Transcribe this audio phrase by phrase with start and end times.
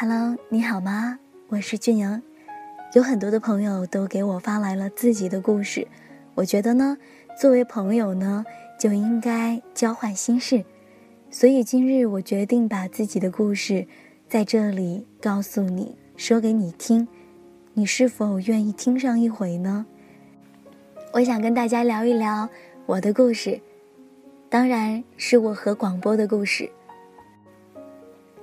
[0.00, 1.18] Hello，你好吗？
[1.48, 2.22] 我是俊阳。
[2.94, 5.88] 有很多的朋友都给我发来了自己的故事，
[6.36, 6.96] 我觉得呢，
[7.36, 8.44] 作为朋友呢，
[8.78, 10.64] 就应该交换心事。
[11.32, 13.88] 所以今日我决定把自己的故事
[14.28, 17.08] 在这里告诉你，说给你听。
[17.72, 19.84] 你是否愿意听上一回呢？
[21.12, 22.48] 我想跟大家聊一聊
[22.86, 23.60] 我的故事，
[24.48, 26.70] 当然是我和广播的故事。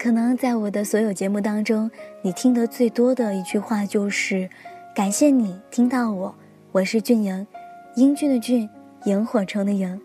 [0.06, 1.90] 可能在我的所有节目当中，
[2.22, 4.48] 你听得最多的一句话就是
[4.94, 6.36] “感谢你听到我”。
[6.74, 7.48] 我是俊莹，
[7.96, 8.70] 英俊的俊，
[9.06, 10.00] 萤火虫的萤。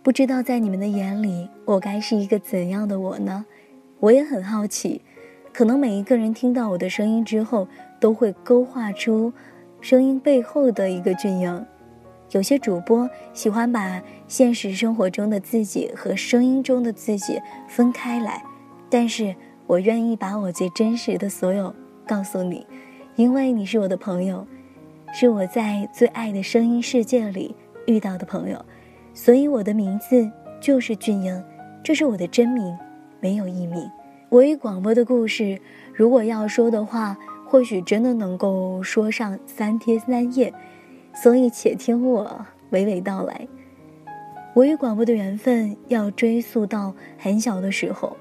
[0.00, 3.44] 不知道在你们的眼里，我该是一个怎样的我呢？
[3.98, 5.02] 我也很好奇。
[5.52, 7.66] 可能每一个人听到我的声音之后，
[7.98, 9.32] 都会勾画出
[9.80, 11.66] 声音背后的一个俊莹。
[12.30, 18.40] 有些主播喜欢把现实生活中的自己和声音中的自己分开来。
[18.88, 19.34] 但是
[19.66, 21.74] 我愿意把我最真实的所有
[22.06, 22.66] 告诉你，
[23.16, 24.46] 因为你是我的朋友，
[25.12, 27.54] 是我在最爱的声音世界里
[27.86, 28.64] 遇到的朋友，
[29.12, 30.30] 所以我的名字
[30.60, 31.42] 就是俊英，
[31.82, 32.76] 这是我的真名，
[33.20, 33.90] 没有艺名。
[34.28, 35.60] 我与广播的故事，
[35.92, 37.16] 如果要说的话，
[37.48, 40.54] 或许真的能够说上三天三夜，
[41.12, 43.48] 所以且听我娓娓道来。
[44.54, 48.16] 我与广播的缘分要追溯到很小的时候。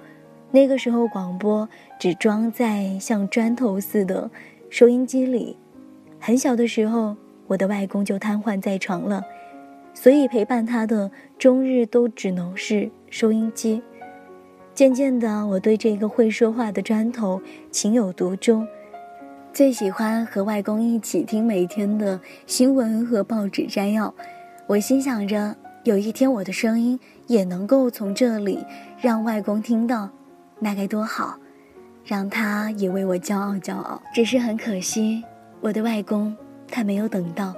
[0.56, 1.68] 那个时候，广播
[2.00, 4.32] 只装在像砖头似的
[4.70, 5.58] 收音机里。
[6.18, 9.22] 很小的时候，我的外公就瘫痪在床了，
[9.94, 13.82] 所以陪伴他的终日都只能是收音机。
[14.74, 18.66] 渐渐的，我对这个会说话的砖头情有独钟，
[19.52, 24.14] 最喜欢和外公一起听每天的新闻和报纸摘要。
[24.68, 25.54] 我心想着，
[25.84, 26.98] 有一天我的声音
[27.28, 28.66] 也能够从这里
[29.02, 30.10] 让外公听到。
[30.60, 31.38] 那该多好，
[32.04, 34.02] 让他也为我骄傲骄傲。
[34.14, 35.24] 只是很可惜，
[35.62, 36.36] 我的外公
[36.70, 37.54] 他没有等到。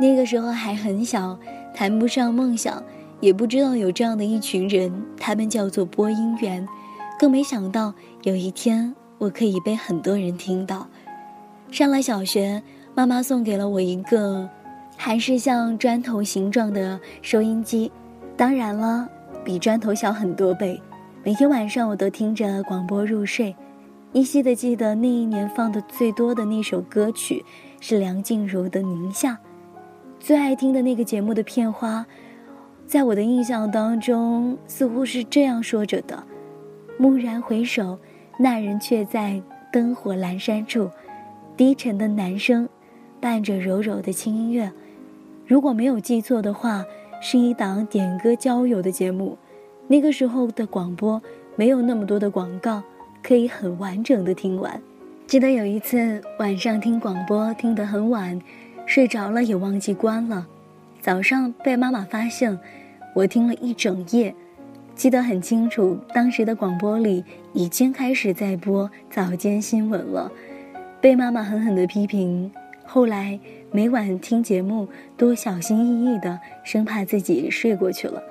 [0.00, 1.38] 那个时候还很小，
[1.74, 2.82] 谈不上梦想，
[3.20, 6.66] 也不知道有这样的一群人，他们叫做播音员，
[7.18, 10.86] 更没想到有一天我可以被很多人听到。
[11.70, 12.62] 上了小学，
[12.94, 14.48] 妈妈送给了我一个，
[14.96, 17.90] 还是像砖头形状的收音机，
[18.36, 19.08] 当然了，
[19.44, 20.80] 比砖头小很多倍。
[21.26, 23.56] 每天晚上我都听着广播入睡，
[24.12, 27.44] 依稀的记得那一年放的最多的那首歌曲
[27.80, 29.32] 是梁静茹的《宁夏》，
[30.20, 32.06] 最爱听的那个节目的片花，
[32.86, 36.22] 在我的印象当中似乎是这样说着的
[37.00, 37.98] ：“蓦然回首，
[38.38, 39.42] 那人却在
[39.72, 40.88] 灯火阑珊处。”
[41.56, 42.68] 低沉的男声，
[43.20, 44.70] 伴着柔柔的轻音乐，
[45.44, 46.84] 如果没有记错的话，
[47.20, 49.36] 是一档点歌交友的节目。
[49.88, 51.20] 那个时候的广播
[51.54, 52.82] 没有那么多的广告，
[53.22, 54.80] 可以很完整的听完。
[55.26, 58.40] 记得有一次晚上听广播听得很晚，
[58.84, 60.46] 睡着了也忘记关了，
[61.00, 62.58] 早上被妈妈发现，
[63.14, 64.34] 我听了一整夜。
[64.94, 70.32] 记得很清楚，当时的广播里已经开始在播早间新闻了，
[71.00, 72.50] 被妈妈狠狠的批评。
[72.84, 73.38] 后来
[73.72, 78.22] 每晚听节目都小心翼翼的，生怕自己睡过去了。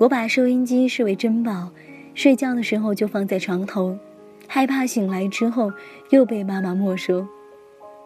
[0.00, 1.70] 我把收音机视为珍宝，
[2.14, 3.98] 睡觉的时候就放在床头，
[4.46, 5.70] 害怕醒来之后
[6.08, 7.26] 又被妈妈没收。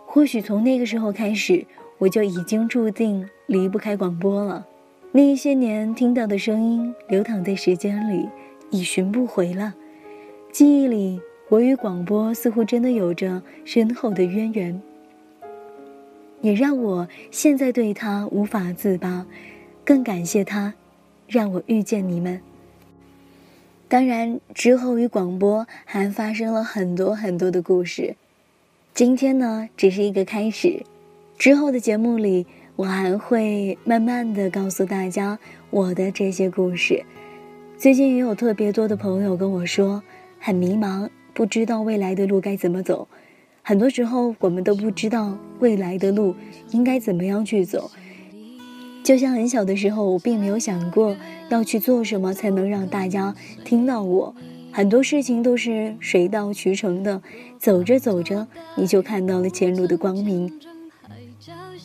[0.04, 1.64] 或许从那个时候开始，
[1.98, 4.66] 我就已经注定离不开广播了。
[5.12, 8.28] 那一些年听到的声音，流淌在时间里，
[8.70, 9.72] 已寻不回了。
[10.50, 14.82] 记忆里，我与广播似乎真的有着深厚的渊源，
[16.40, 19.24] 也让我现在对它无法自拔，
[19.84, 20.74] 更感谢它。
[21.26, 22.40] 让我遇见你们。
[23.88, 28.16] 当然，之后与广播还发生了很多很多的故事。
[28.92, 30.82] 今天呢，只是一个开始。
[31.38, 32.46] 之后的节目里，
[32.76, 35.38] 我还会慢慢的告诉大家
[35.70, 37.04] 我的这些故事。
[37.76, 40.02] 最近也有特别多的朋友跟我说，
[40.38, 43.06] 很迷茫，不知道未来的路该怎么走。
[43.62, 46.34] 很多时候，我们都不知道未来的路
[46.70, 47.90] 应该怎么样去走。
[49.04, 51.14] 就像很小的时候，我并没有想过
[51.50, 54.34] 要去做什么才能让大家听到我。
[54.72, 57.20] 很多事情都是水到渠成的，
[57.58, 60.50] 走着走着，你就看到了前路的光明。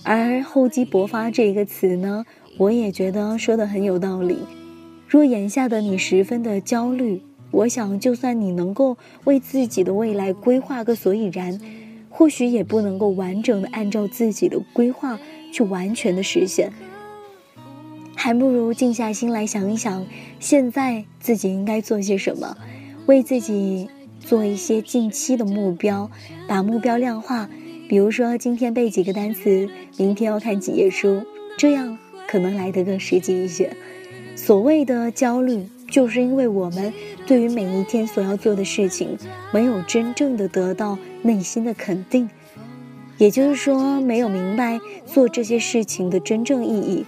[0.03, 2.25] 而厚积薄发这个词呢，
[2.57, 4.37] 我也觉得说的很有道理。
[5.09, 7.21] 若眼下的你十分的焦虑，
[7.51, 11.59] 我想，就算你能够为自己的未来规划个所以然，
[12.09, 15.19] 或许也不能够完整的按照自己的规划
[15.51, 16.71] 去完全的实现。
[18.21, 20.05] 还不如静下心来想一想，
[20.41, 22.57] 现在自己应该做些什么，
[23.05, 23.89] 为自己
[24.19, 26.11] 做一些近期的目标，
[26.45, 27.49] 把目标量化。
[27.87, 31.23] 比如说，今天背几个单词，明天要看几页书，
[31.57, 33.71] 这样可能来得更实际一些。
[34.35, 36.93] 所谓的焦虑，就是因为我们
[37.25, 39.17] 对于每一天所要做的事情，
[39.53, 42.29] 没有真正的得到内心的肯定，
[43.17, 47.05] 也就是说，没有明白做这些事情的真正意义。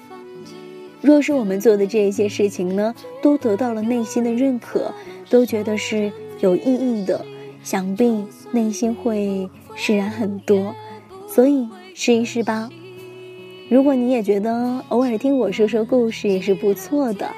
[1.01, 4.93] 若是我们做的这些事情呢，都得到了内心的认可，
[5.29, 7.25] 都觉得是有意义的，
[7.63, 9.49] 想必内心会。
[9.73, 10.75] 释然很多，
[11.29, 11.65] 所以
[11.95, 12.69] 试一试吧。
[13.69, 17.29] 如果你也觉得偶尔听我说说故事也是不错的，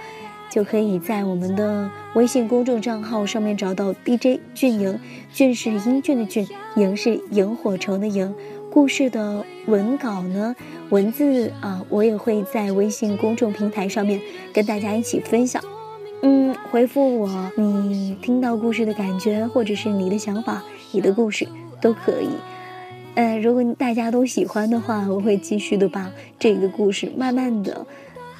[0.49, 4.99] 就可以在我们的微信公众账号上面找到 DJ 俊莹，
[5.31, 8.33] 俊是英俊的俊，莹是萤火虫的萤。
[8.73, 10.55] 故事的文稿呢，
[10.89, 14.19] 文字啊，我也会在微信公众平台上面
[14.51, 15.63] 跟大家一起分享。
[16.23, 21.47] 嗯，回复我你听到故事的感觉，或者是你的想法，你的故事。
[21.79, 22.29] 都可以，
[23.13, 26.09] 呃，如果大家都喜欢的话，我会继续的把
[26.39, 27.85] 这个故事慢慢的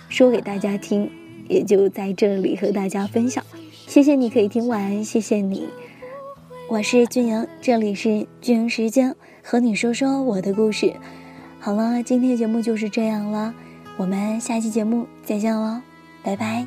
[0.08, 1.12] 说给大家听，
[1.50, 3.44] 也就在这里和大家分享。
[3.86, 5.68] 谢谢你可以听完，谢谢你，
[6.70, 9.14] 我是俊阳，这里是俊阳时间，
[9.44, 10.96] 和你说说我的故事。
[11.60, 13.54] 好了，今天的节目就是这样了，
[13.98, 15.82] 我们下期节目再见喽，
[16.24, 16.66] 拜拜。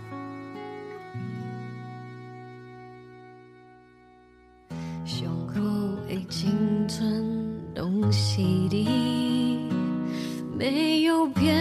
[6.28, 7.24] 青春
[7.74, 8.84] 东西的，
[10.58, 11.54] 没有片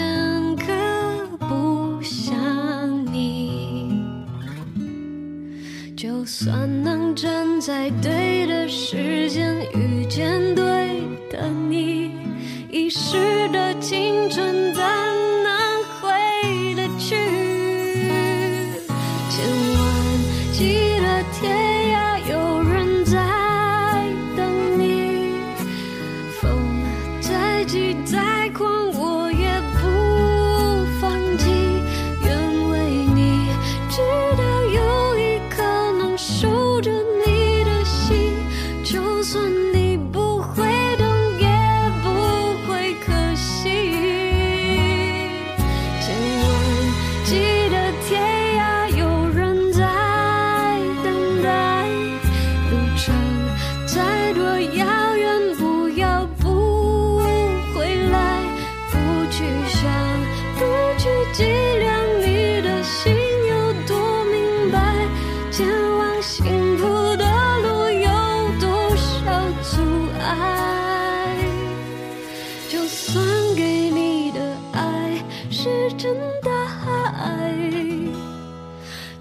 [6.37, 11.01] 算能站在对的时间遇见对
[11.31, 12.11] 的你，
[12.69, 13.73] 遗失的
[46.17, 46.54] Oh.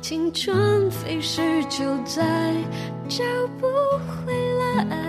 [0.07, 2.23] 青春飞逝，就再
[3.09, 3.25] 找
[3.59, 3.67] 不
[4.07, 5.04] 回来。